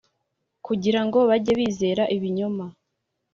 Kugira 0.65 1.01
ngo 1.05 1.19
bajye 1.29 1.53
bizera 1.59 2.03
ibinyoma 2.15 2.65